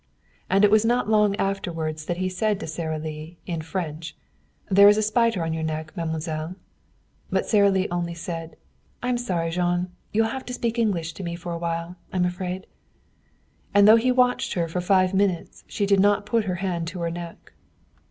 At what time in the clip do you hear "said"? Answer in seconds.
2.27-2.59, 8.15-8.55